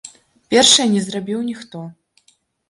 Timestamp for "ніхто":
1.51-1.83